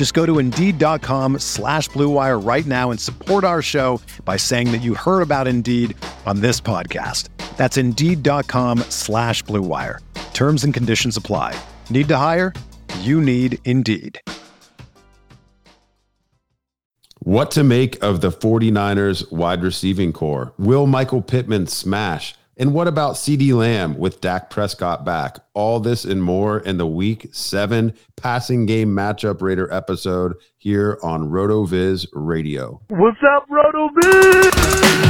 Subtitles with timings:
[0.00, 4.78] Just go to Indeed.com slash BlueWire right now and support our show by saying that
[4.78, 7.28] you heard about Indeed on this podcast.
[7.58, 9.98] That's Indeed.com slash BlueWire.
[10.32, 11.54] Terms and conditions apply.
[11.90, 12.54] Need to hire?
[13.00, 14.22] You need Indeed.
[17.18, 20.54] What to make of the 49ers wide receiving corps?
[20.58, 22.34] Will Michael Pittman smash?
[22.60, 25.38] And what about CeeDee Lamb with Dak Prescott back?
[25.54, 31.30] All this and more in the week seven passing game matchup Rater episode here on
[31.30, 32.82] RotoViz Radio.
[32.88, 35.09] What's up, RotoViz?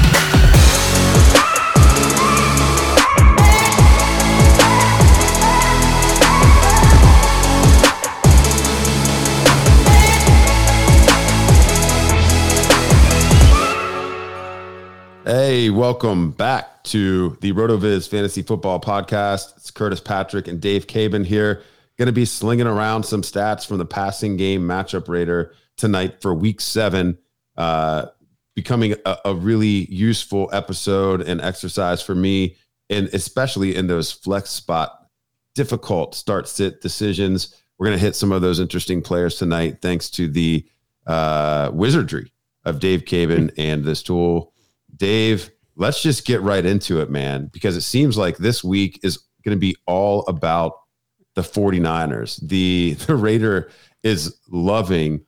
[15.32, 19.56] Hey, welcome back to the RotoViz Fantasy Football Podcast.
[19.58, 21.62] It's Curtis Patrick and Dave Caban here.
[21.98, 26.34] Going to be slinging around some stats from the passing game matchup Rater tonight for
[26.34, 27.16] week seven.
[27.56, 28.06] Uh,
[28.56, 32.56] becoming a, a really useful episode and exercise for me,
[32.88, 35.06] and especially in those flex spot
[35.54, 37.54] difficult start sit decisions.
[37.78, 40.66] We're going to hit some of those interesting players tonight, thanks to the
[41.06, 42.32] uh, wizardry
[42.64, 44.50] of Dave Caban and this tool.
[44.96, 49.18] Dave, let's just get right into it, man, because it seems like this week is
[49.44, 50.80] going to be all about
[51.34, 52.46] the 49ers.
[52.46, 53.70] The the Rater
[54.02, 55.22] is loving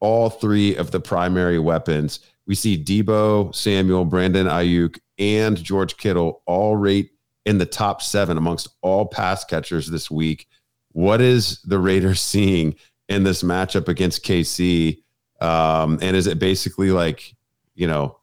[0.00, 2.20] all three of the primary weapons.
[2.46, 7.12] We see Deebo, Samuel, Brandon Aiyuk, and George Kittle all rate
[7.44, 10.48] in the top seven amongst all pass catchers this week.
[10.90, 12.74] What is the Raters seeing
[13.08, 15.02] in this matchup against KC?
[15.40, 17.34] Um, and is it basically like,
[17.74, 18.18] you know,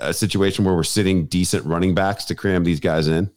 [0.00, 3.30] a situation where we're sitting decent running backs to cram these guys in?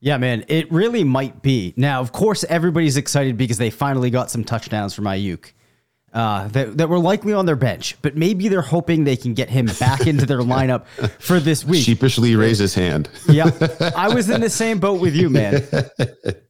[0.00, 1.74] Yeah, man, it really might be.
[1.76, 5.52] Now, of course, everybody's excited because they finally got some touchdowns from Aiyuk.
[6.12, 9.48] uh, that, that were likely on their bench, but maybe they're hoping they can get
[9.48, 10.86] him back into their lineup
[11.20, 11.84] for this week.
[11.84, 13.08] Sheepishly raise his hand.
[13.28, 13.50] yeah,
[13.96, 15.62] I was in the same boat with you, man.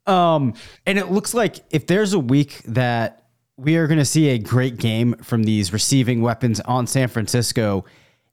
[0.06, 4.30] Um, and it looks like if there's a week that we are going to see
[4.30, 7.84] a great game from these receiving weapons on San Francisco,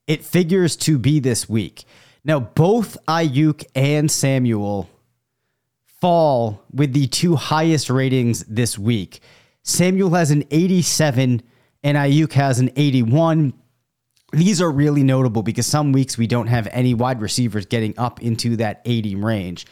[0.09, 1.85] it figures to be this week.
[2.25, 4.89] Now, both Aiyuk and Samuel
[5.85, 9.19] fall with the two highest ratings this week.
[9.61, 11.43] Samuel has an 87
[11.83, 13.53] and Aiyuk has an 81.
[14.33, 18.19] These are really notable because some weeks we don't have any wide receivers getting up
[18.19, 19.67] into that 80 range.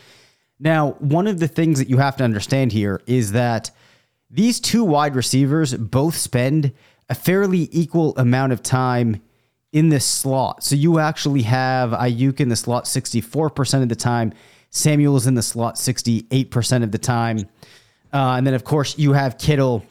[0.60, 3.72] Now, one of the things that you have to understand here is that
[4.30, 6.74] these two wide receivers both spend
[7.10, 9.22] a fairly equal amount of time
[9.72, 10.64] in this slot.
[10.64, 14.34] So you actually have Aiyuk in the slot 64% of the time,
[14.70, 17.40] Samuel's in the slot 68% of the time.
[18.14, 19.86] Uh, and then, of course, you have Kittle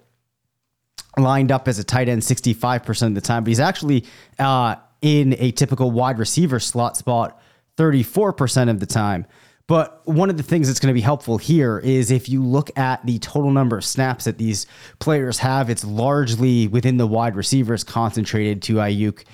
[1.18, 4.04] lined up as a tight end 65% of the time, but he's actually
[4.38, 7.40] uh, in a typical wide receiver slot spot
[7.76, 9.26] 34% of the time.
[9.66, 12.76] But one of the things that's going to be helpful here is if you look
[12.78, 14.66] at the total number of snaps that these
[15.00, 19.24] players have, it's largely within the wide receivers concentrated to Aiyuk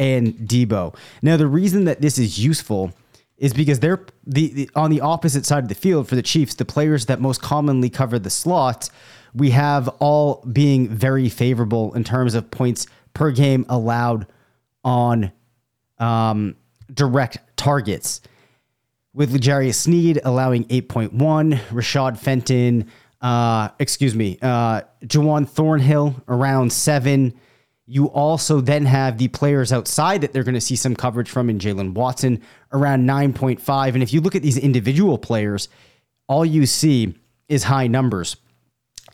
[0.00, 0.96] and Deebo.
[1.20, 2.92] Now, the reason that this is useful
[3.36, 6.54] is because they're the, the, on the opposite side of the field for the Chiefs,
[6.54, 8.88] the players that most commonly cover the slot,
[9.34, 14.26] we have all being very favorable in terms of points per game allowed
[14.82, 15.30] on
[15.98, 16.56] um,
[16.92, 18.22] direct targets.
[19.12, 22.88] With L'Jarius Sneed allowing 8.1, Rashad Fenton,
[23.20, 24.82] uh, excuse me, uh,
[25.14, 27.34] Juan Thornhill around seven,
[27.90, 31.50] you also then have the players outside that they're going to see some coverage from
[31.50, 32.40] in Jaylen Watson
[32.72, 33.94] around 9.5.
[33.94, 35.68] And if you look at these individual players,
[36.28, 38.36] all you see is high numbers.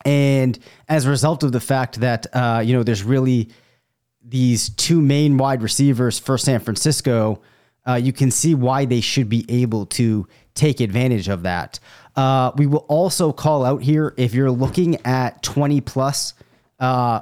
[0.05, 3.49] And as a result of the fact that, uh, you know, there's really
[4.23, 7.41] these two main wide receivers for San Francisco,
[7.87, 11.79] uh, you can see why they should be able to take advantage of that.
[12.15, 16.35] Uh, we will also call out here if you're looking at 20 plus
[16.79, 17.21] uh,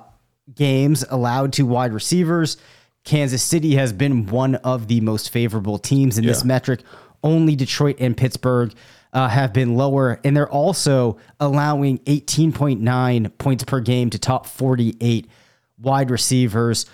[0.54, 2.58] games allowed to wide receivers.
[3.04, 6.32] Kansas City has been one of the most favorable teams in yeah.
[6.32, 6.82] this metric.
[7.24, 8.74] Only Detroit and Pittsburgh
[9.14, 15.28] uh, have been lower, and they're also allowing 18.9 points per game to top 48
[15.80, 16.86] wide receivers.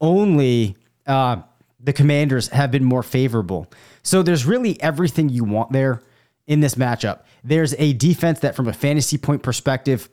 [0.00, 0.76] Only
[1.06, 1.42] uh,
[1.80, 3.70] the Commanders have been more favorable.
[4.02, 6.02] So there's really everything you want there
[6.46, 7.20] in this matchup.
[7.42, 10.08] There's a defense that, from a fantasy point perspective,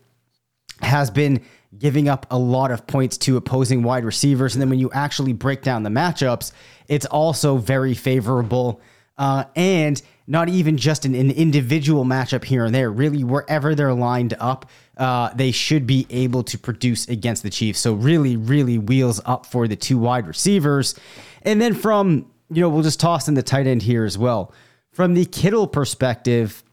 [0.83, 1.41] has been
[1.77, 4.55] giving up a lot of points to opposing wide receivers.
[4.55, 6.51] And then when you actually break down the matchups,
[6.87, 8.81] it's also very favorable.
[9.17, 12.89] Uh, and not even just an, an, individual matchup here and there.
[12.89, 17.79] Really, wherever they're lined up, uh, they should be able to produce against the Chiefs.
[17.79, 20.95] So, really, really wheels up for the two wide receivers.
[21.41, 24.53] And then from, you know, we'll just toss in the tight end here as well.
[24.91, 26.63] From the Kittle perspective,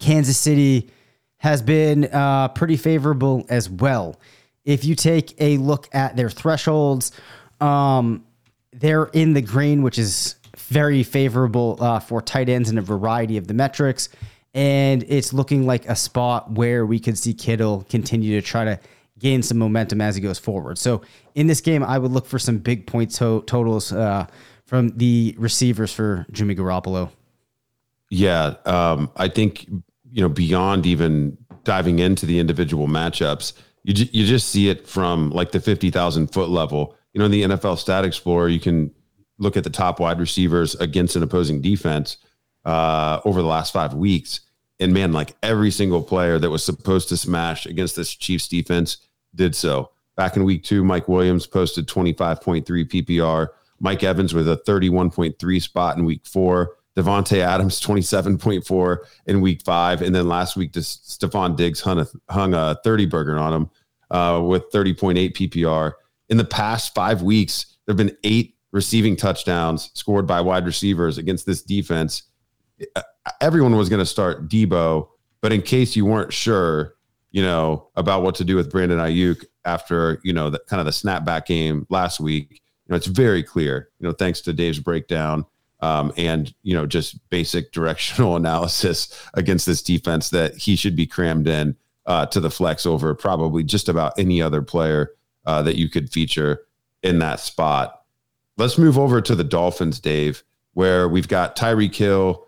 [0.00, 0.90] Kansas City
[1.38, 4.16] has been uh, pretty favorable as well.
[4.64, 7.12] If you take a look at their thresholds,
[7.60, 8.24] um,
[8.72, 13.36] they're in the green, which is very favorable uh, for tight ends in a variety
[13.36, 14.08] of the metrics.
[14.54, 18.80] And it's looking like a spot where we could see Kittle continue to try to
[19.18, 20.78] gain some momentum as he goes forward.
[20.78, 21.02] So
[21.34, 24.26] in this game, I would look for some big point to- totals uh,
[24.64, 27.10] from the receivers for Jimmy Garoppolo.
[28.10, 29.68] Yeah, um, I think
[30.12, 33.52] you know, beyond even diving into the individual matchups,
[33.84, 36.96] you ju- you just see it from like the fifty thousand foot level.
[37.12, 38.90] You know, in the NFL Stat Explorer, you can
[39.38, 42.18] look at the top wide receivers against an opposing defense
[42.64, 44.40] uh, over the last five weeks,
[44.80, 48.98] and man, like every single player that was supposed to smash against this Chiefs defense
[49.34, 49.90] did so.
[50.16, 53.48] Back in week two, Mike Williams posted twenty five point three PPR.
[53.80, 56.77] Mike Evans with a thirty one point three spot in week four.
[56.98, 60.02] Davante Adams 27.4 in week five.
[60.02, 63.70] And then last week, Stefon Diggs hung a, hung a 30 burger on him
[64.10, 65.92] uh, with 30.8 PPR.
[66.28, 71.18] In the past five weeks, there have been eight receiving touchdowns scored by wide receivers
[71.18, 72.24] against this defense.
[72.96, 73.02] Uh,
[73.40, 75.08] everyone was going to start Deebo,
[75.40, 76.94] but in case you weren't sure,
[77.30, 80.86] you know, about what to do with Brandon Aiyuk after, you know, the kind of
[80.86, 84.80] the snapback game last week, you know, it's very clear, you know, thanks to Dave's
[84.80, 85.46] breakdown
[85.80, 91.06] um, and you know just basic directional analysis against this defense that he should be
[91.06, 91.76] crammed in
[92.06, 95.12] uh, to the flex over probably just about any other player
[95.46, 96.62] uh, that you could feature
[97.02, 98.02] in that spot.
[98.56, 100.42] Let's move over to the Dolphins, Dave,
[100.74, 102.46] where we've got Tyreek Hill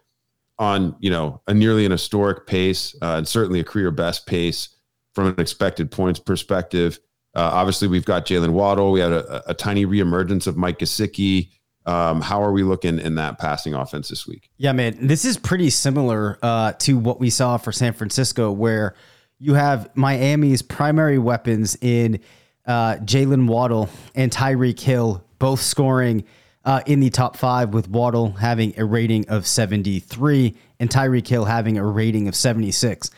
[0.59, 4.69] on you know a nearly an historic pace uh, and certainly a career best pace
[5.15, 6.99] from an expected points perspective.
[7.35, 8.93] Uh, obviously, we've got Jaylen Waddle.
[8.93, 11.50] We had a, a, tiny reemergence of Mike Gesicki.
[11.87, 14.50] Um, how are we looking in that passing offense this week?
[14.59, 18.94] Yeah, man, this is pretty similar uh, to what we saw for San Francisco, where
[19.38, 22.21] you have Miami's primary weapons in
[22.67, 26.25] uh, Jaylen Waddle and Tyreek Hill, both scoring
[26.65, 31.47] uh, in the top five, with Waddle having a rating of 73 and Tyreek Hill
[31.47, 33.11] having a rating of 76.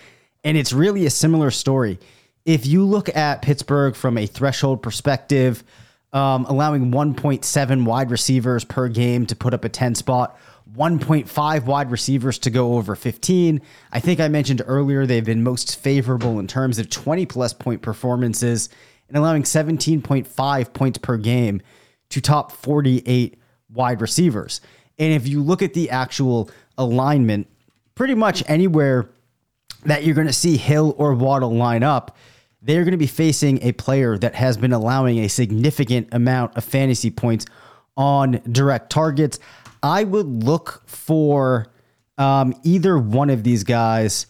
[0.44, 1.98] And it's really a similar story.
[2.44, 5.64] If you look at Pittsburgh from a threshold perspective,
[6.12, 10.38] um, allowing 1.7 wide receivers per game to put up a 10 spot,
[10.76, 13.60] 1.5 wide receivers to go over 15.
[13.92, 17.82] I think I mentioned earlier they've been most favorable in terms of 20 plus point
[17.82, 18.68] performances
[19.08, 21.60] and allowing 17.5 points per game
[22.10, 23.38] to top 48
[23.70, 24.60] wide receivers.
[24.98, 27.48] And if you look at the actual alignment,
[27.94, 29.08] pretty much anywhere
[29.84, 32.16] that you're going to see Hill or Waddle line up,
[32.62, 36.64] they're going to be facing a player that has been allowing a significant amount of
[36.64, 37.44] fantasy points
[37.96, 39.38] on direct targets.
[39.82, 41.72] I would look for
[42.18, 44.26] um, either one of these guys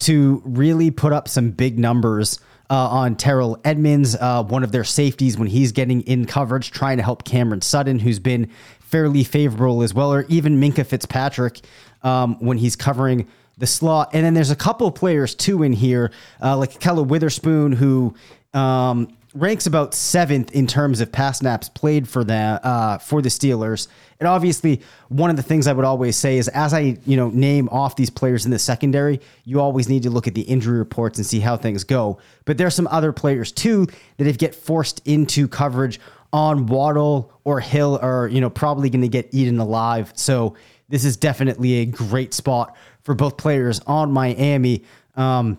[0.00, 4.84] to really put up some big numbers uh, on Terrell Edmunds, uh, one of their
[4.84, 8.50] safeties, when he's getting in coverage, trying to help Cameron Sutton, who's been
[8.80, 11.60] fairly favorable as well, or even Minkah Fitzpatrick
[12.02, 14.10] um, when he's covering the slot.
[14.12, 16.10] And then there's a couple of players too in here,
[16.42, 18.14] uh, like Ahkello Witherspoon, who
[18.52, 23.28] um, ranks about seventh in terms of pass snaps played for the uh, for the
[23.28, 23.88] Steelers.
[24.20, 27.28] And obviously, one of the things I would always say is, as I you know
[27.30, 30.78] name off these players in the secondary, you always need to look at the injury
[30.78, 32.18] reports and see how things go.
[32.44, 36.00] But there's some other players too that if get forced into coverage
[36.32, 40.12] on Waddle or Hill are you know probably going to get eaten alive.
[40.14, 40.56] So
[40.88, 44.82] this is definitely a great spot for both players on Miami.
[45.14, 45.58] Um,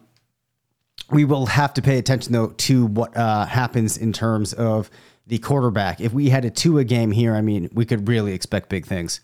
[1.11, 4.89] we will have to pay attention though to what uh, happens in terms of
[5.27, 6.01] the quarterback.
[6.01, 8.85] If we had a two a game here, I mean, we could really expect big
[8.85, 9.21] things.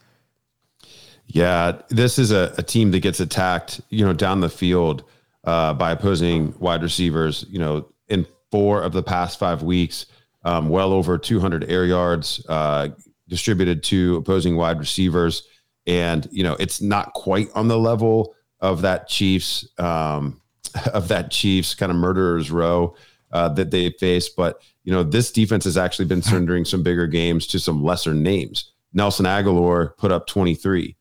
[1.28, 5.04] Yeah, this is a, a team that gets attacked, you know, down the field
[5.44, 7.46] uh, by opposing wide receivers.
[7.50, 10.08] You know, in four of the past five weeks,
[10.44, 12.90] um, well over 200 air yards uh,
[13.28, 15.44] distributed to opposing wide receivers,
[15.88, 20.41] and you know, it's not quite on the level of that Chiefs um,
[20.93, 22.95] of that Chiefs kind of murderers row
[23.31, 27.07] uh, that they face, but you know, this defense has actually been surrendering some bigger
[27.07, 28.71] games to some lesser names.
[28.93, 30.95] Nelson Agholor put up 23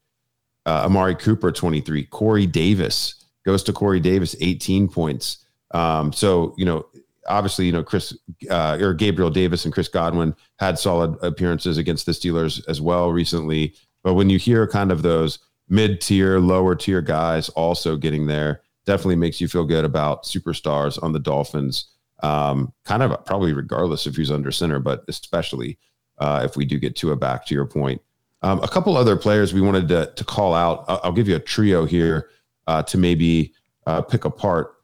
[0.67, 5.45] uh, Amari Cooper 23, Corey Davis goes to Corey Davis 18 points.
[5.73, 6.87] Um, so you know,
[7.27, 8.17] obviously, you know Chris
[8.51, 13.11] uh, or Gabriel Davis and Chris Godwin had solid appearances against the Steelers as well
[13.11, 13.75] recently.
[14.03, 15.39] But when you hear kind of those
[15.69, 21.03] mid tier, lower tier guys also getting there, definitely makes you feel good about superstars
[21.03, 21.87] on the Dolphins.
[22.23, 25.79] Um, kind of probably regardless if he's under center, but especially
[26.19, 28.01] uh, if we do get to a back to your point.
[28.43, 30.85] Um, a couple other players we wanted to, to call out.
[30.89, 32.31] I'll, I'll give you a trio here
[32.67, 33.55] uh, to maybe
[33.87, 34.75] uh, pick apart.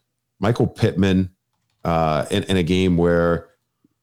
[0.41, 1.31] Michael Pittman
[1.85, 3.49] uh, in, in, a game where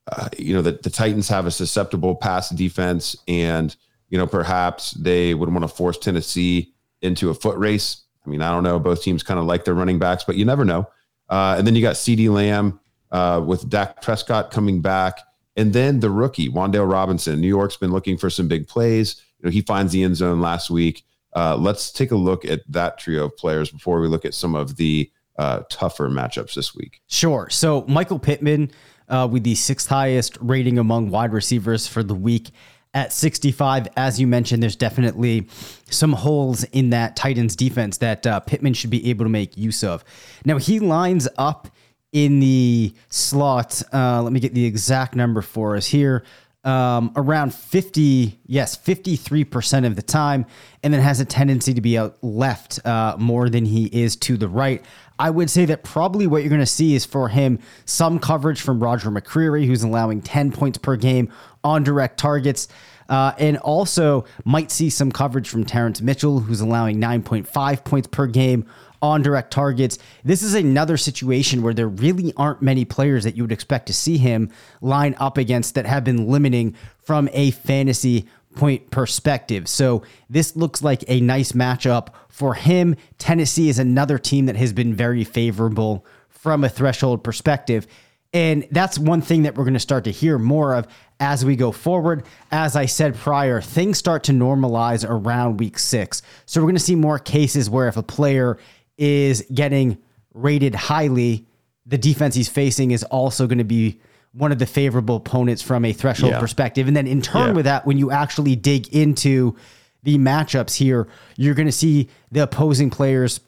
[0.08, 3.76] uh, you know the, the Titans have a susceptible pass defense, and
[4.14, 8.04] you know perhaps they would want to force Tennessee into a foot race.
[8.24, 8.78] I mean, I don't know.
[8.78, 10.88] Both teams kind of like their running backs, but you never know.
[11.30, 12.80] Uh, and then you got CeeDee Lamb
[13.12, 15.18] uh, with Dak Prescott coming back.
[15.56, 17.42] And then the rookie, Wan'Dale Robinson.
[17.42, 20.40] New York's been looking for some big plays You know, he finds the end zone
[20.40, 21.04] last week.
[21.36, 24.54] Uh, let's take a look at that trio of players before we look at some
[24.54, 27.02] of the uh, tougher matchups this week.
[27.08, 27.50] Sure.
[27.50, 28.70] So Michael Pittman
[29.10, 32.52] uh, with the sixth highest rating among wide receivers for the week
[32.94, 33.88] at 65.
[33.98, 35.48] As you mentioned, there's definitely
[35.90, 39.84] some holes in that Titans defense that uh, Pittman should be able to make use
[39.84, 40.04] of.
[40.46, 41.70] Now he lines up
[42.12, 43.82] in the slot.
[43.92, 46.24] Uh, let me get the exact number for us here
[46.64, 50.46] um, around 50, yes, 53% of the time,
[50.82, 54.38] and then has a tendency to be out left uh, more than he is to
[54.38, 54.84] the right.
[55.20, 58.62] I would say that probably what you're going to see is for him some coverage
[58.62, 61.32] from Roger McCreary, who's allowing 10 points per game
[61.64, 62.68] on direct targets.
[63.10, 68.26] Uh, and also might see some coverage from Terrence Mitchell, who's allowing 9.5 points per
[68.28, 68.66] game
[69.04, 70.00] on direct targets.
[70.24, 73.94] This is another situation where there really aren't many players that you would expect to
[73.94, 74.50] see him
[74.82, 79.68] line up against that have been limiting from a fantasy point perspective.
[79.68, 82.96] So this looks like a nice matchup for him.
[83.18, 87.86] Tennessee is another team that has been very favorable from a threshold perspective.
[88.34, 90.88] And that's one thing that we're going to start to hear more of
[91.20, 92.24] as we go forward.
[92.52, 96.22] As I said prior, things start to normalize around week six.
[96.46, 98.58] So we're going to see more cases where if a player
[98.98, 99.98] is getting
[100.34, 101.46] rated highly,
[101.86, 104.00] the defense he's facing is also going to be
[104.34, 106.40] one of the favorable opponents from a threshold yeah.
[106.40, 106.88] perspective.
[106.88, 107.54] And then in turn yeah.
[107.54, 109.56] with that, when you actually dig into
[110.02, 111.08] the matchups here,
[111.38, 113.40] you're going to see the opposing players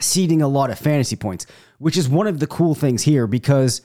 [0.00, 1.46] ceding a lot of fantasy points,
[1.78, 3.82] which is one of the cool things here because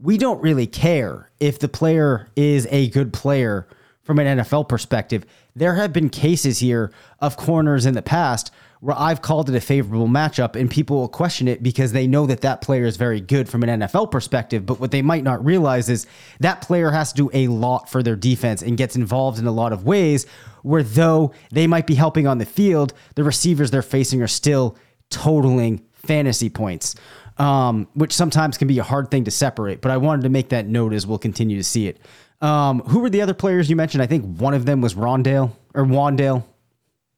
[0.00, 3.68] we don't really care if the player is a good player
[4.02, 5.24] from an NFL perspective.
[5.54, 9.60] There have been cases here of corners in the past where I've called it a
[9.60, 13.20] favorable matchup and people will question it because they know that that player is very
[13.20, 14.64] good from an NFL perspective.
[14.64, 16.06] But what they might not realize is
[16.40, 19.52] that player has to do a lot for their defense and gets involved in a
[19.52, 20.26] lot of ways
[20.62, 24.76] where though they might be helping on the field, the receivers they're facing are still
[25.10, 26.94] totaling fantasy points.
[27.36, 30.50] Um, which sometimes can be a hard thing to separate, but I wanted to make
[30.50, 31.98] that note as we'll continue to see it.
[32.42, 34.02] Um, who were the other players you mentioned?
[34.02, 36.44] I think one of them was Rondale or Wan'Dale.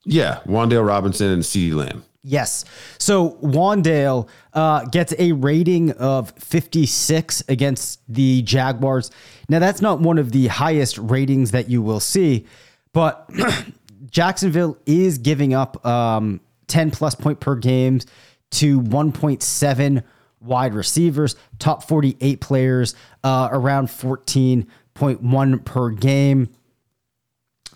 [0.04, 2.04] Yeah, Wan'Dale Robinson and CeeDee Lamb.
[2.24, 2.64] Yes.
[2.98, 9.10] So Wan'Dale uh, gets a rating of 56 against the Jaguars.
[9.48, 12.46] Now, that's not one of the highest ratings that you will see,
[12.92, 13.28] but
[14.10, 18.06] Jacksonville is giving up um, 10 plus point per games
[18.52, 20.04] to 1.7
[20.40, 22.94] wide receivers, top 48 players,
[23.24, 26.48] uh, around 14.1 per game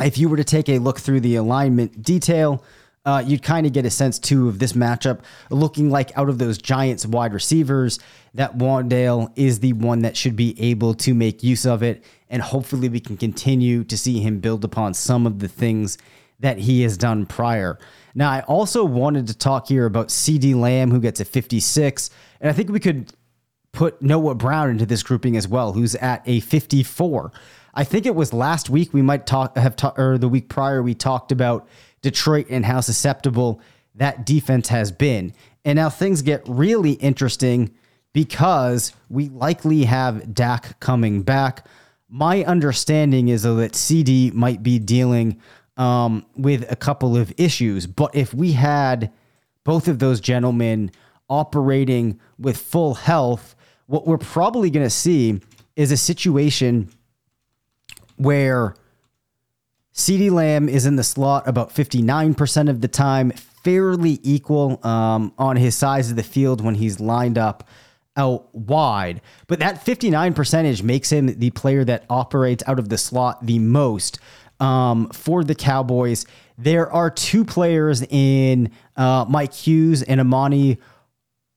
[0.00, 2.64] if you were to take a look through the alignment detail,
[3.06, 6.38] uh, you'd kind of get a sense too of this matchup looking like out of
[6.38, 8.00] those Giants wide receivers,
[8.34, 12.04] that Wan'Dale is the one that should be able to make use of it.
[12.28, 15.96] And hopefully we can continue to see him build upon some of the things
[16.40, 17.78] that he has done prior.
[18.14, 22.10] Now, I also wanted to talk here about CeeDee Lamb, who gets a 56.
[22.40, 23.12] And I think we could
[23.72, 27.32] put Noah Brown into this grouping as well, who's at a 54.
[27.76, 30.83] I think it was last week we might talk have ta- or the week prior
[30.83, 31.68] we talked about
[32.00, 33.61] Detroit and how susceptible
[33.95, 35.35] that defense has been.
[35.64, 37.75] And now things get really interesting
[38.14, 41.66] because we likely have Dak coming back.
[42.09, 45.38] My understanding is that CeeDee might be dealing
[45.76, 47.87] um, with a couple of issues.
[47.87, 49.12] But if we had
[49.64, 50.92] both of those gentlemen
[51.28, 53.54] operating with full health,
[53.85, 55.42] what we're probably going to see
[55.75, 56.88] is a situation
[58.16, 58.75] where
[59.94, 65.56] CeeDee Lamb is in the slot about 59% of the time, fairly equal um, on
[65.56, 67.68] his size of the field when he's lined up
[68.16, 69.20] out wide.
[69.46, 73.58] But that 59 percentage makes him the player that operates out of the slot the
[73.58, 74.18] most
[74.61, 76.26] um, for the Cowboys.
[76.58, 80.78] There are two players in uh, Mike Hughes and Amani.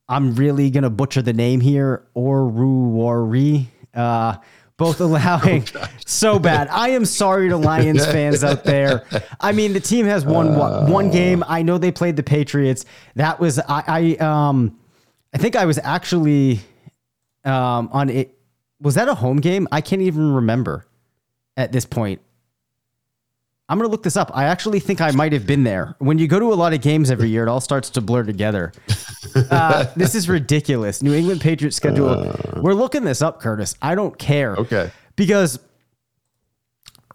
[0.08, 3.68] I'm really going to butcher the name here, Oruwari.
[3.94, 4.38] Uh,
[4.80, 5.68] both allowing
[6.08, 6.68] so bad.
[6.70, 9.04] I am sorry to Lions fans out there.
[9.40, 11.44] I mean, the team has won what, one game.
[11.48, 12.86] I know they played the Patriots.
[13.14, 14.80] That was I, I um
[15.32, 16.62] I think I was actually
[17.46, 18.36] um on it
[18.82, 19.68] was that a home game?
[19.72, 20.88] I can't even remember
[21.56, 22.22] at this point.
[23.70, 24.32] I'm gonna look this up.
[24.34, 25.96] I actually think I might have been there.
[26.00, 28.24] When you go to a lot of games every year, it all starts to blur
[28.24, 28.74] together.
[29.52, 31.04] Uh, this is ridiculous.
[31.04, 32.10] New England Patriots schedule.
[32.10, 33.76] Uh, We're looking this up, Curtis.
[33.82, 34.56] I don't care.
[34.56, 34.92] Okay.
[35.16, 35.60] Because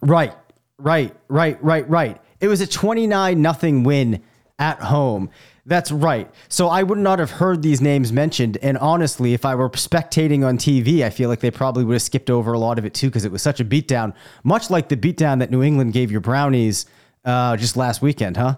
[0.01, 0.35] right,
[0.79, 2.21] right, right, right, right.
[2.41, 4.23] It was a 29 nothing win
[4.59, 5.31] at home.
[5.67, 6.31] That's right.
[6.49, 8.59] So I would not have heard these names mentioned.
[8.61, 12.03] And honestly, if I were spectating on TV, I feel like they probably would have
[12.03, 14.89] skipped over a lot of it too because it was such a beatdown, much like
[14.89, 16.85] the beatdown that New England gave your Brownies
[17.25, 18.57] uh, just last weekend, huh?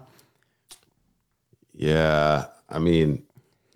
[1.73, 2.47] Yeah.
[2.69, 3.23] I mean,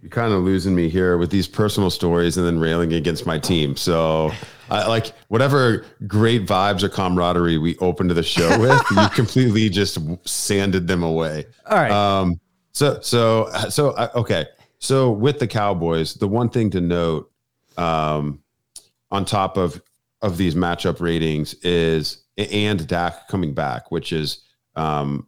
[0.02, 3.40] you're kind of losing me here with these personal stories and then railing against my
[3.40, 3.78] team.
[3.78, 4.32] So,
[4.70, 10.00] I like whatever great vibes or camaraderie we opened the show with, you completely just
[10.28, 11.46] sanded them away.
[11.70, 11.92] All right.
[11.92, 12.40] Um,
[12.72, 14.46] so, so, so, uh, okay.
[14.80, 17.32] So, with the Cowboys, the one thing to note,
[17.78, 18.42] um,
[19.12, 19.82] on top of
[20.22, 24.44] of these matchup ratings is and Dak coming back, which is,
[24.76, 25.28] um,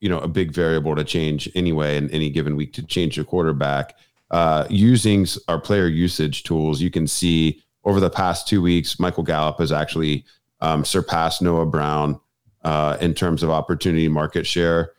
[0.00, 3.24] you know, a big variable to change anyway in any given week to change your
[3.26, 3.96] quarterback.
[4.30, 9.22] Uh, using our player usage tools, you can see over the past two weeks, Michael
[9.22, 10.24] Gallup has actually
[10.60, 12.20] um, surpassed Noah Brown
[12.62, 14.92] uh, in terms of opportunity market share.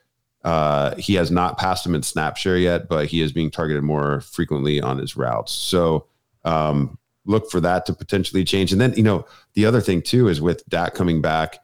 [0.44, 3.84] Uh, he has not passed him in snap share yet, but he is being targeted
[3.84, 5.52] more frequently on his routes.
[5.52, 6.08] So
[6.46, 8.72] um, look for that to potentially change.
[8.72, 11.56] And then, you know, the other thing too is with Dak coming back,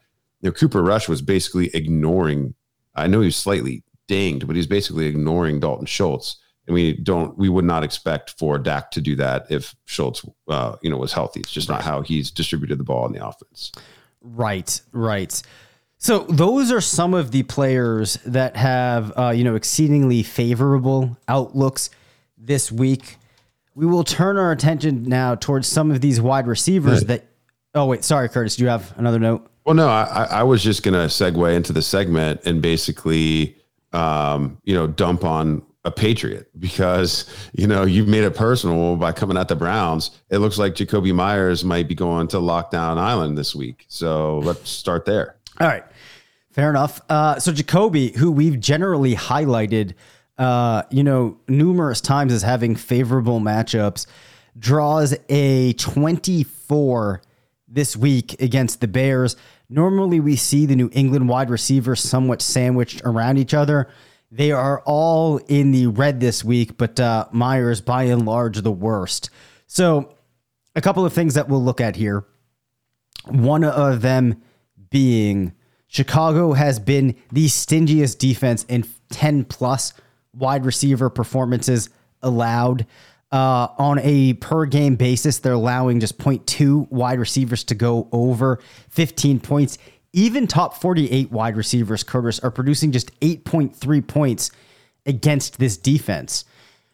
[0.42, 2.54] you know, Cooper Rush was basically ignoring,
[2.96, 6.38] I know he was slightly dinged, but he's basically ignoring Dalton Schultz.
[6.68, 10.76] And we don't, we would not expect for Dak to do that if Schultz, uh,
[10.82, 11.40] you know, was healthy.
[11.40, 13.72] It's just not how he's distributed the ball in the offense.
[14.22, 15.42] Right, right.
[15.98, 21.90] So those are some of the players that have, uh, you know, exceedingly favorable outlooks
[22.38, 23.18] this week.
[23.74, 27.08] We will turn our attention now towards some of these wide receivers right.
[27.08, 27.26] that.
[27.74, 28.56] Oh wait, sorry, Curtis.
[28.56, 29.50] Do you have another note?
[29.66, 33.58] Well, no, I, I was just going to segue into the segment and basically,
[33.94, 39.12] um, you know, dump on a Patriot because you know you've made it personal by
[39.12, 40.12] coming at the Browns.
[40.30, 43.86] It looks like Jakobi Meyers might be going to Lockdown Island this week.
[43.88, 45.35] So let's start there.
[45.60, 45.84] All right,
[46.52, 47.02] fair enough.
[47.10, 49.94] Uh, so Jakobi, who we've generally highlighted,
[50.38, 54.06] uh, you know, numerous times as having favorable matchups,
[54.58, 57.22] draws a twenty-four
[57.68, 59.36] this week against the Bears.
[59.70, 63.88] Normally, we see the New England wide receivers somewhat sandwiched around each other.
[64.30, 68.72] They are all in the red this week, but uh, Meyers, by and large, the
[68.72, 69.30] worst.
[69.68, 70.16] So,
[70.76, 72.26] a couple of things that we'll look at here.
[73.26, 74.42] One of them
[74.96, 75.52] being
[75.88, 79.92] Chicago has been the stingiest defense in 10 plus
[80.34, 81.90] wide receiver performances
[82.22, 82.88] allowed.
[83.30, 88.62] Uh, on a per game basis, they're allowing just 0.2 wide receivers to go over
[88.92, 89.78] 15 points.
[90.14, 94.50] Even top 48 wide receivers, Curtis, are producing just 8.3 points
[95.06, 96.46] against this defense.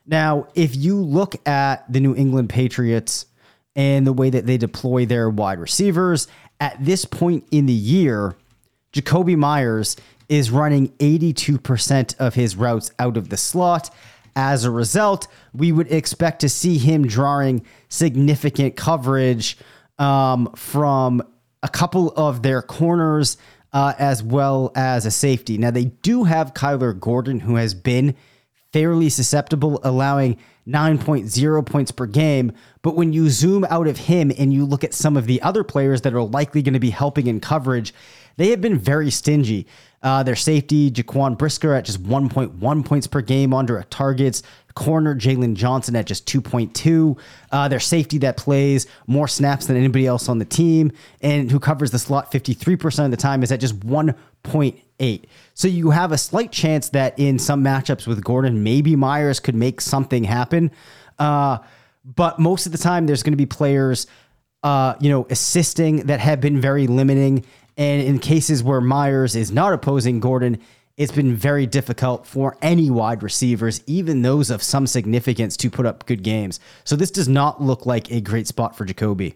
[0.08, 3.28] Now, if you look at the New England Patriots
[3.76, 6.28] and the way that they deploy their wide receivers,
[6.62, 8.36] at this point in the year,
[8.94, 9.98] Jakobi Meyers
[10.30, 13.94] is running 82% of his routes out of the slot.
[14.36, 19.58] As a result, we would expect to see him drawing significant coverage
[19.98, 21.22] um, from
[21.64, 23.38] a couple of their corners
[23.74, 25.58] uh, as well as a safety.
[25.58, 28.16] Now, they do have Kyler Gordon, who has been
[28.72, 32.52] fairly susceptible, allowing 9.0 points per game.
[32.82, 35.64] But when you zoom out of him and you look at some of the other
[35.64, 37.94] players that are likely going to be helping in coverage,
[38.38, 39.68] they have been very stingy.
[40.04, 44.42] Uh, their safety, Jaquan Brisker at just 1.1 points per game on direct targets.
[44.74, 47.20] Corner, Jaylon Johnson at just 2.2.
[47.52, 51.60] Uh, their safety that plays more snaps than anybody else on the team and who
[51.60, 53.84] covers the slot 53% of the time is at just
[54.44, 55.24] 1.8.
[55.54, 59.56] So you have a slight chance that in some matchups with Gordon, maybe Meyers could
[59.56, 60.72] make something happen.
[61.20, 61.60] Uh,
[62.04, 64.08] but most of the time, there's going to be players,
[64.64, 67.46] uh, you know, assisting that have been very limiting.
[67.78, 70.60] And in cases where Meyers is not opposing Gordon,
[70.98, 75.86] it's been very difficult for any wide receivers, even those of some significance, to put
[75.86, 76.60] up good games.
[76.84, 79.36] So this does not look like a great spot for Jakobi.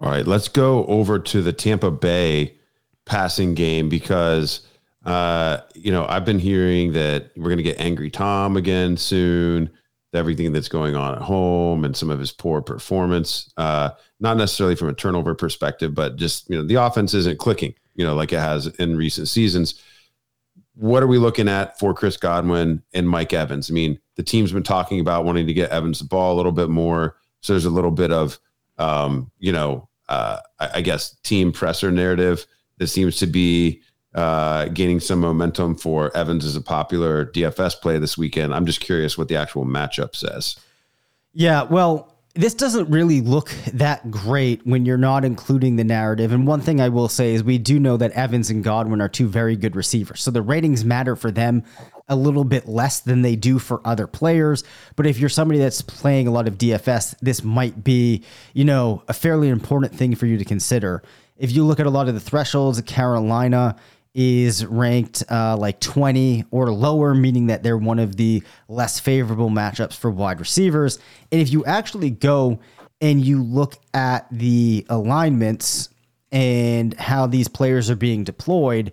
[0.00, 2.56] All right, let's go over to the Tampa Bay
[3.04, 4.66] passing game because
[5.04, 9.70] uh, you know I've been hearing that we're going to get Angry Tom again soon.
[10.12, 14.76] Everything that's going on at home and some of his poor performance, uh, not necessarily
[14.76, 18.32] from a turnover perspective, but just you know the offense isn't clicking, you know, like
[18.32, 19.80] it has in recent seasons.
[20.76, 23.70] What are we looking at for Chris Godwin and Mike Evans?
[23.70, 26.52] I mean, the team's been talking about wanting to get Evans the ball a little
[26.52, 28.38] bit more, so there's a little bit of
[28.78, 32.46] um, you know, uh, I, I, guess team presser narrative
[32.78, 33.80] that seems to be
[34.14, 38.54] uh, gaining some momentum for Evans as a popular DFS play this weekend.
[38.54, 40.56] I'm just curious what the actual matchup says.
[41.32, 46.32] Yeah, well, this doesn't really look that great when you're not including the narrative.
[46.32, 49.08] And one thing I will say is we do know that Evans and Godwin are
[49.08, 50.20] two very good receivers.
[50.22, 51.62] So the ratings matter for them
[52.08, 54.62] a little bit less than they do for other players.
[54.96, 59.02] But if you're somebody that's playing a lot of DFS, this might be, you know,
[59.08, 61.02] a fairly important thing for you to consider.
[61.36, 63.76] If you look at a lot of the thresholds, Carolina
[64.14, 69.50] is ranked uh, like 20 or lower, meaning that they're one of the less favorable
[69.50, 70.98] matchups for wide receivers.
[71.32, 72.60] And if you actually go
[73.00, 75.88] and you look at the alignments
[76.30, 78.92] and how these players are being deployed,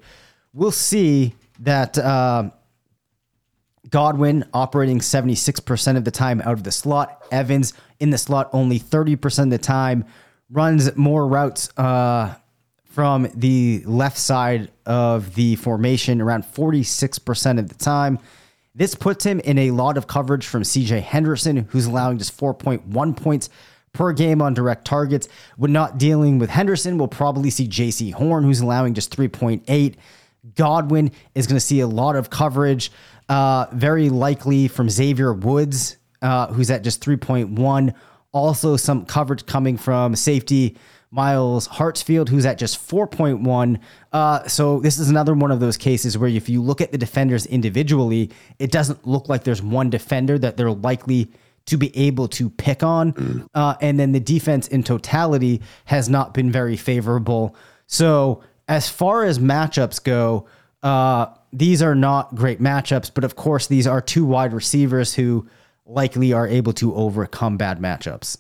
[0.54, 1.97] we'll see that.
[1.97, 2.50] Uh,
[3.91, 7.25] Godwin operating 76% of the time out of the slot.
[7.32, 10.06] Evans in the slot only 30% of the time.
[10.49, 12.34] Runs more routes uh,
[12.86, 18.19] from the left side of the formation around 46% of the time.
[18.73, 23.17] This puts him in a lot of coverage from CJ Henderson, who's allowing just 4.1
[23.17, 23.49] points
[23.93, 25.27] per game on direct targets.
[25.58, 29.95] When not dealing with Henderson, we'll probably see Jaycee Horn, who's allowing just 3.8.
[30.56, 32.91] Godwin is going to see a lot of coverage
[33.31, 37.93] uh, very likely from Xavier Woods, uh, who's at just 3.1.
[38.33, 40.77] Also, some coverage coming from safety
[41.11, 43.79] Myles Hartsfield, who's at just 4.1.
[44.11, 46.97] Uh, so, this is another one of those cases where if you look at the
[46.97, 51.31] defenders individually, it doesn't look like there's one defender that they're likely
[51.67, 53.13] to be able to pick on.
[53.13, 53.47] Mm.
[53.53, 57.55] Uh, and then the defense in totality has not been very favorable.
[57.87, 60.47] So, as far as matchups go,
[60.83, 65.47] uh, these are not great matchups, but of course, these are two wide receivers who
[65.85, 68.37] likely are able to overcome bad matchups.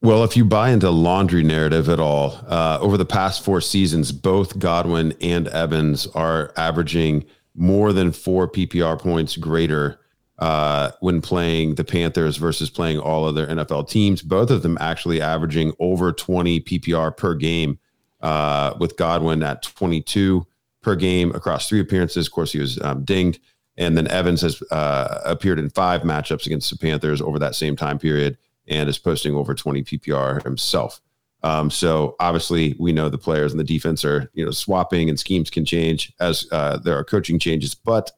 [0.00, 4.12] Well, if you buy into laundry narrative at all, uh, over the past four seasons,
[4.12, 7.24] both Godwin and Evans are averaging
[7.56, 10.00] more than four PPR points greater
[10.38, 14.22] uh, when playing the Panthers versus playing all other NFL teams.
[14.22, 17.80] Both of them actually averaging over 20 PPR per game,
[18.20, 20.46] uh, with Godwin at 22
[20.88, 22.26] per game across three appearances.
[22.26, 23.40] Of course, he was um, dinged.
[23.76, 27.76] And then Evans has uh, appeared in five matchups against the Panthers over that same
[27.76, 31.02] time period and is posting over 20 PPR himself.
[31.42, 35.20] Um, so obviously, we know the players and the defense are you know swapping and
[35.20, 37.74] schemes can change as uh, there are coaching changes.
[37.74, 38.10] But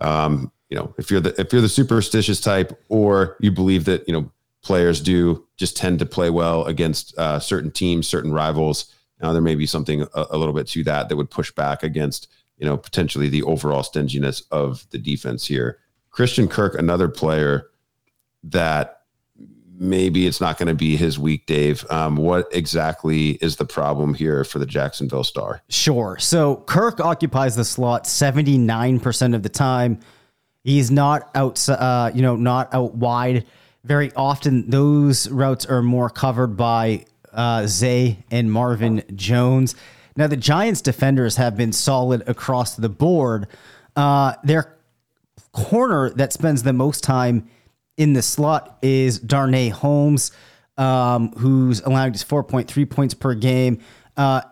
[0.00, 4.08] um, you know, if you're the if you're the superstitious type, or you believe that
[4.08, 4.32] you know
[4.64, 8.92] players do just tend to play well against uh, certain teams, certain rivals,
[9.22, 11.82] now there may be something a, a little bit to that that would push back
[11.82, 15.78] against you know potentially the overall stinginess of the defense here.
[16.10, 17.70] Christian Kirk, another player
[18.44, 19.02] that
[19.82, 21.84] maybe it's not going to be his week, Dave.
[21.90, 25.62] Um, what exactly is the problem here for the Jacksonville Star?
[25.68, 26.16] Sure.
[26.18, 29.98] So Kirk occupies the slot 79% of the time.
[30.62, 33.46] He's not out, uh, you know, not out wide.
[33.84, 39.74] Very often, those routes are more covered by uh, Zay and Marvin Jones.
[40.16, 43.46] Now, the Giants' defenders have been solid across the board.
[43.96, 44.76] Uh, their
[45.52, 47.48] corner that spends the most time
[47.96, 50.32] in the slot is Darnay Holmes,
[50.76, 53.80] um, who's allowing just 4.3 points per game.
[54.16, 54.42] Uh,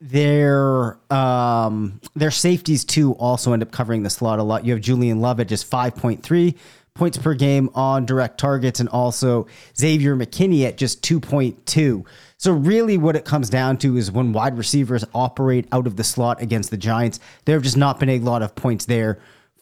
[0.00, 4.64] their um, their safeties too also end up covering the slot a lot.
[4.64, 6.54] You have Julian Love at just 5.3
[6.96, 12.04] points per game on direct targets, and also Xavier McKinney at just 2.2.
[12.38, 16.04] So really, what it comes down to is when wide receivers operate out of the
[16.04, 19.18] slot against the Giants, there have just not been a lot of points there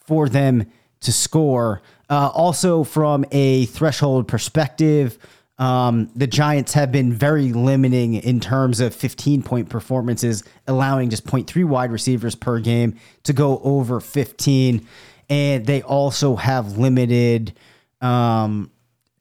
[0.06, 0.66] for them
[1.00, 1.82] to score.
[2.08, 5.18] Uh, also, from a threshold perspective,
[5.58, 11.24] um, the Giants have been very limiting in terms of 15 point performances, allowing just
[11.26, 14.86] 0.3 wide receivers per game to go over 15.
[15.30, 17.54] And they also have limited
[18.00, 18.70] um,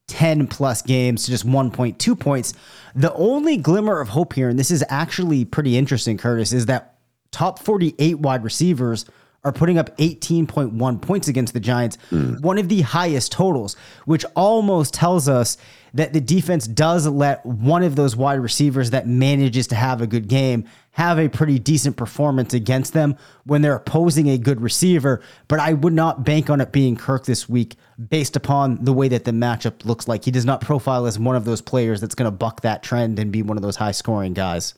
[0.08, 2.54] 10 plus games to just 1.2 points.
[2.96, 6.96] The only glimmer of hope here, and this is actually pretty interesting, Curtis, is that
[7.32, 9.06] top 48 wide receivers
[9.44, 12.40] are putting up 18.1 points against the Giants, mm.
[12.42, 15.58] one of the highest totals, which almost tells us
[15.94, 20.08] that the defense does let one of those wide receivers that manages to have a
[20.08, 25.22] good game have a pretty decent performance against them when they're opposing a good receiver.
[25.48, 27.76] But I would not bank on it being Kirk this week
[28.10, 30.26] based upon the way that the matchup looks like.
[30.26, 33.20] He does not profile as one of those players that's going to buck that trend
[33.20, 34.74] and be one of those high scoring guys.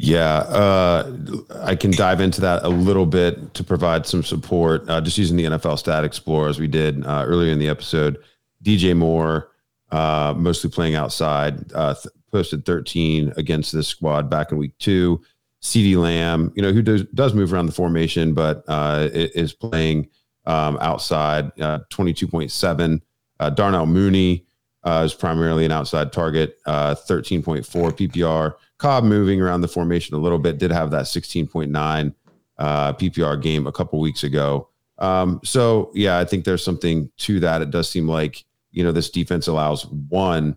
[0.00, 1.12] Yeah, uh,
[1.60, 4.88] I can dive into that a little bit to provide some support.
[4.88, 8.16] Uh, just using the NFL Stat Explorer as we did uh, earlier in the episode.
[8.62, 9.50] DJ Moore,
[9.90, 15.20] uh, mostly playing outside, uh, th- posted 13 against this squad back in week two.
[15.62, 20.08] CeeDee Lamb, you know, who does, does move around the formation, but uh, is playing
[20.46, 23.00] um, outside, 22.7.
[23.54, 24.46] Darnell Mooney
[24.86, 28.54] is primarily an outside target, 13.4 PPR.
[28.78, 32.14] Cobb moving around the formation a little bit, did have that 16.9
[32.58, 34.68] uh, PPR game a couple weeks ago.
[34.98, 37.62] Um, so, yeah, I think there's something to that.
[37.62, 38.44] It does seem like,
[38.78, 40.56] you know, this defense allows one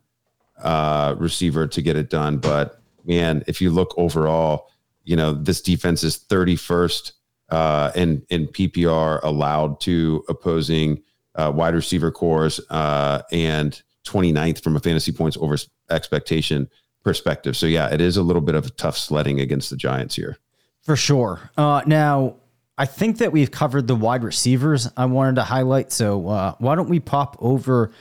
[0.62, 2.38] uh, receiver to get it done.
[2.38, 4.70] But, man, if you look overall,
[5.04, 7.14] you know, this defense is 31st
[7.50, 11.02] uh, in, in PPR allowed to opposing
[11.34, 15.58] uh, wide receiver cores uh, and 29th from a fantasy points over
[15.90, 16.70] expectation
[17.04, 17.58] perspective.
[17.58, 20.38] So yeah, it is a little bit of a tough sledding against the Giants here.
[20.84, 21.50] For sure.
[21.58, 22.36] Uh, now,
[22.78, 25.92] I think that we've covered the wide receivers I wanted to highlight.
[25.92, 27.92] So uh, why don't we pop over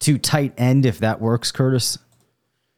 [0.00, 1.98] to tight end if that works, Curtis?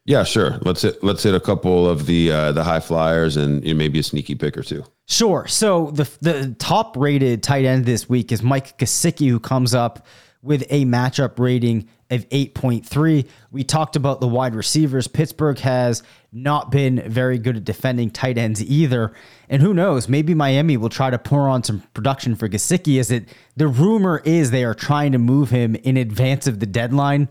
[0.05, 0.59] Yeah, sure.
[0.63, 3.79] Let's hit let's hit a couple of the uh, the high flyers and you know,
[3.79, 4.85] maybe a sneaky pick or two.
[5.07, 5.47] Sure.
[5.47, 10.07] So the the top rated tight end this week is Mike Gesicki, who comes up
[10.43, 13.27] with a matchup rating of 8.3.
[13.51, 15.09] We talked about the wide receivers.
[15.09, 19.12] Pittsburgh has not been very good at defending tight ends either.
[19.48, 23.11] And who knows, maybe Miami will try to pour on some production for Gesicki Is
[23.11, 27.29] it the rumor is they are trying to move him in advance of the deadline,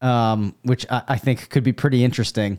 [0.00, 2.58] um, which I, I, think could be pretty interesting.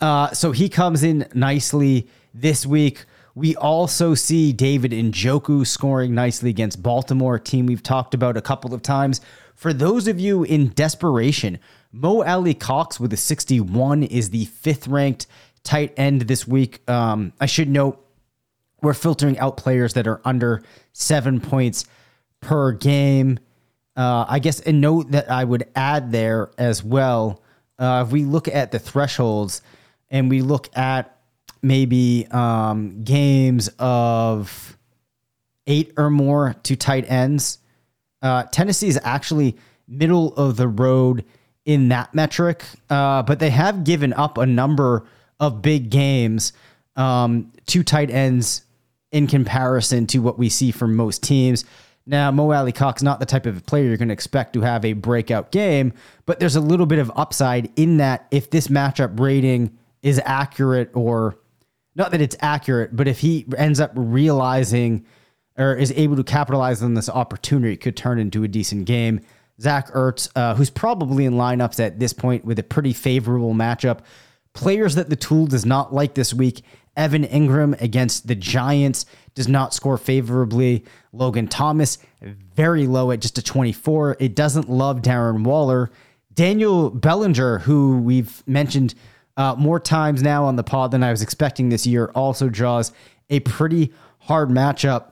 [0.00, 3.04] Uh, so he comes in nicely this week.
[3.34, 8.42] We also see David Njoku scoring nicely against Baltimore, a team we've talked about a
[8.42, 9.20] couple of times.
[9.60, 11.58] For those of you in desperation,
[11.92, 15.26] Mo Alie-Cox with a 61 is the fifth ranked
[15.64, 16.80] tight end this week.
[16.88, 18.02] Um, I should note
[18.80, 20.62] we're filtering out players that are under
[20.94, 21.84] seven points
[22.40, 23.38] per game.
[23.94, 27.42] Uh, I guess a note that I would add there as well.
[27.78, 29.60] Uh, if we look at the thresholds
[30.08, 31.18] and we look at
[31.60, 34.78] maybe um, games of
[35.66, 37.58] eight or more to tight ends.
[38.22, 39.56] Uh, Tennessee is actually
[39.88, 41.24] middle of the road
[41.64, 45.06] in that metric, uh, but they have given up a number
[45.38, 46.52] of big games
[46.96, 48.62] um, to tight ends
[49.12, 51.64] in comparison to what we see from most teams.
[52.06, 54.94] Now, Mo Alie-Cox not the type of player you're going to expect to have a
[54.94, 55.92] breakout game,
[56.26, 60.90] but there's a little bit of upside in that if this matchup rating is accurate,
[60.94, 61.38] or
[61.94, 65.04] not that it's accurate, but if he ends up realizing
[65.56, 69.20] or is able to capitalize on this opportunity, could turn into a decent game.
[69.60, 74.00] Zach Ertz, uh, who's probably in lineups at this point with a pretty favorable matchup.
[74.52, 76.62] Players that the tool does not like this week
[76.96, 80.84] Evan Engram against the Giants does not score favorably.
[81.12, 84.16] Logan Thomas, very low at just a 24.
[84.18, 85.90] It doesn't love Darren Waller.
[86.34, 88.94] Daniel Bellinger, who we've mentioned
[89.36, 92.92] uh, more times now on the pod than I was expecting this year, also draws
[93.30, 95.09] a pretty hard matchup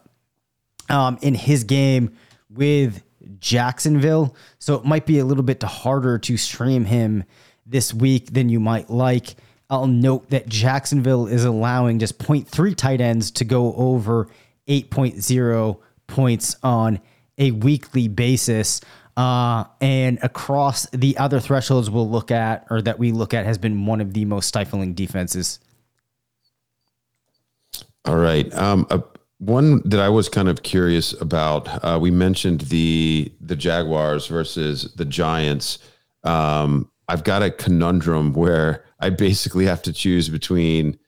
[0.89, 2.17] um, in his game
[2.51, 3.03] with
[3.41, 4.35] Jacksonville.
[4.59, 7.25] So it might be a little bit harder to stream him
[7.67, 9.37] this week than you might like.
[9.71, 14.29] I'll note that Jacksonville is allowing just 0.3 tight ends to go over
[14.67, 17.01] 8.0 points on
[17.37, 18.81] a weekly basis.
[19.17, 23.59] Uh, and across the other thresholds we'll look at, or that we look at, has
[23.59, 25.59] been one of the most stifling defenses.
[28.05, 28.53] All right.
[28.55, 29.01] Um, uh,
[29.39, 31.69] one that I was kind of curious about.
[31.85, 35.79] Uh, we mentioned the the Jaguars versus the Giants.
[36.25, 40.99] Um, I've got a conundrum where I basically have to choose between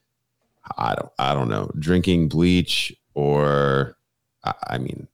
[0.77, 3.97] I don't I don't know drinking bleach or
[4.43, 5.07] I, I mean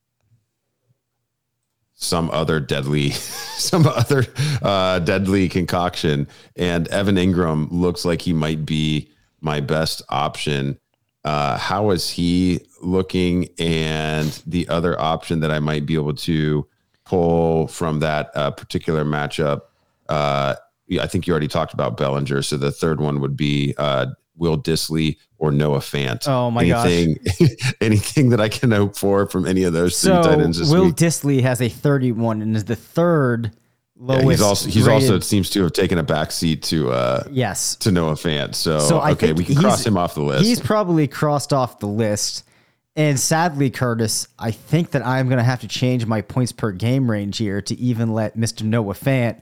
[1.93, 4.25] some other deadly some other
[4.61, 9.09] uh, deadly concoction and Evan Engram looks like he might be
[9.41, 10.79] my best option.
[11.27, 13.49] Uh, how is he looking?
[13.59, 16.67] And the other option that I might be able to
[17.05, 19.61] pull from that uh, particular matchup
[20.09, 20.55] uh,
[20.89, 22.41] I think you already talked about Bellinger.
[22.41, 26.27] So the third one would be uh, Will Dissly or Noah Fant.
[26.27, 27.75] Oh my anything, gosh!
[27.81, 30.85] anything that I can hope for from any of those so three tight ends Will
[30.85, 30.95] week.
[30.95, 33.51] Dissly has a 31 and is the third
[33.99, 34.23] lowest.
[34.25, 35.03] Yeah, he's also he's rated.
[35.11, 38.55] also seems to have taken a back seat to uh yes to Noah Fant.
[38.55, 40.45] So, So okay, we can cross him off the list.
[40.45, 42.43] He's probably crossed off the list.
[42.95, 46.71] And sadly, Curtis, I think that I'm going to have to change my points per
[46.71, 48.63] game range here to even let Mr.
[48.63, 49.39] Noah Fant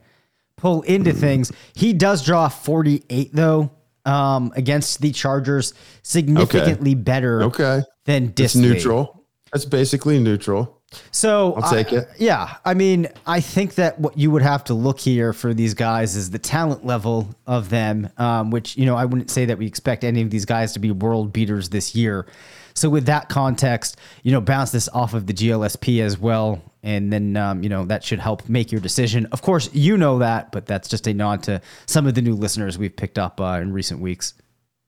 [0.57, 1.19] pull into Hmm.
[1.19, 1.51] things.
[1.73, 3.71] He does draw 48 though
[4.05, 7.81] um, against the Chargers, significantly better okay.
[8.05, 9.23] than It's neutral.
[9.53, 10.74] That's basically neutral.
[11.11, 12.07] So I'll take I- it.
[12.19, 15.73] Yeah, I mean, I think that what you would have to look here for these
[15.73, 19.57] guys is the talent level of them, um, which you know I wouldn't say that
[19.57, 22.25] we expect any of these guys to be world beaters this year.
[22.73, 27.11] So with that context, you know, bounce this off of the GLSP as well, and
[27.11, 29.25] then um, you know that should help make your decision.
[29.31, 32.35] Of course, you know that, but that's just a nod to some of the new
[32.35, 34.33] listeners we've picked up uh, in recent weeks.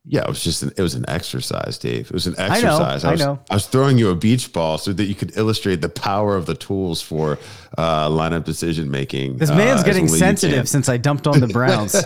[0.10, 2.06] Yeah, it was just an, it was an exercise, Dave.
[2.06, 3.04] It was an exercise.
[3.04, 3.12] I know.
[3.12, 3.40] was, know.
[3.50, 6.46] I was throwing you a beach ball so that you could illustrate the power of
[6.46, 7.38] the tools for
[7.78, 9.38] uh, lineup decision making.
[9.38, 10.38] This uh, man's as getting only you can.
[10.38, 11.96] sensitive since I dumped on the Browns.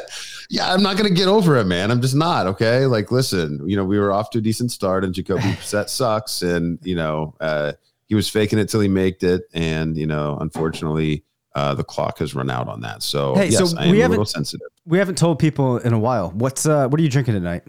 [0.54, 1.92] Yeah, I'm not going to get over it, man.
[1.92, 2.46] I'm just not.
[2.46, 2.86] Okay.
[2.86, 6.42] Like, listen, you know, we were off to a decent start and Jacoby Brissett sucks.
[6.42, 7.72] And, you know, uh,
[8.08, 9.44] he was faking it till he maked it.
[9.54, 11.24] And, you know, unfortunately,
[11.56, 13.02] uh, the clock has run out on that.
[13.02, 14.68] So, Hey, yes, so I am we a little haven't- sensitive.
[14.86, 16.32] we haven't told people in a while.
[16.32, 17.64] What's uh, what are you drinking tonight?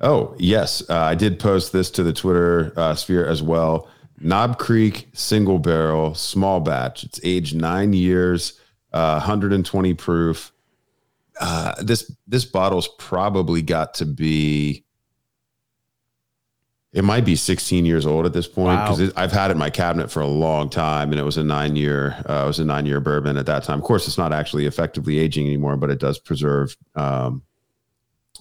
[0.00, 0.82] Oh, yes.
[0.88, 3.88] Uh, I did post this to the Twitter uh, sphere as well.
[4.18, 7.04] Knob Creek single barrel, small batch.
[7.04, 8.58] It's aged nine years,
[8.92, 10.52] uh, 120 proof.
[11.40, 14.84] Uh, this this bottle's probably got to be.
[16.92, 18.90] It might be 16 years old at this point Wow.
[18.96, 21.44] because I've had it in my cabinet for a long time, and it was a
[21.44, 22.16] nine year.
[22.28, 23.78] Uh, it was a nine year bourbon at that time.
[23.78, 27.42] Of course, it's not actually effectively aging anymore, but it does preserve um,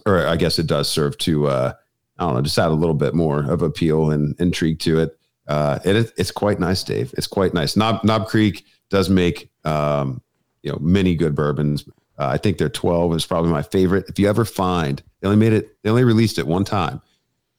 [0.06, 1.74] or I guess it does serve to uh,
[2.20, 5.18] I don't know, just add a little bit more of appeal and intrigue to it.
[5.48, 7.14] Uh, it it's quite nice, Dave.
[7.18, 7.76] It's quite nice.
[7.76, 10.22] Knob Knob Creek does make um,
[10.62, 11.88] you know many good bourbons.
[12.18, 14.10] Uh, I think their 12 is probably my favorite.
[14.10, 17.02] If you ever find they only made it, they only released it one time.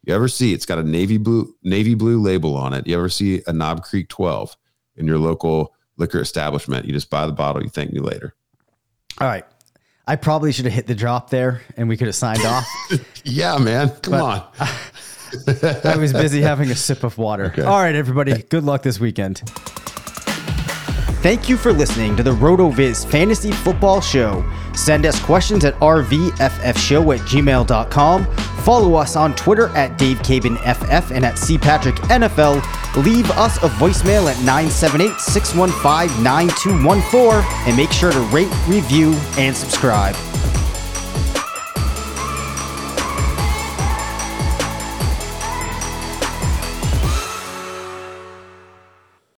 [0.05, 2.87] You ever see it's got a navy blue navy blue label on it?
[2.87, 4.57] You ever see a Knob Creek 12
[4.97, 6.87] in your local liquor establishment?
[6.87, 7.63] You just buy the bottle.
[7.63, 8.35] You thank me later.
[9.21, 9.45] All right.
[10.11, 12.67] I probably should have hit the drop there and we could have signed off.
[13.23, 13.91] Yeah, man.
[14.03, 14.47] Come on.
[15.85, 17.53] I was busy having a sip of water.
[17.59, 18.43] All right, everybody.
[18.45, 19.41] Good luck this weekend.
[21.21, 24.43] Thank you for listening to the RotoViz Fantasy Football Show.
[24.75, 28.27] Send us questions at rvffshow at gmail.com.
[28.65, 33.05] Follow us on Twitter at DaveCabanFF and at CPatrickNFL.
[33.05, 39.57] leave us a voicemail at 978 615 9214 and make sure to rate, review, and
[39.57, 40.15] subscribe.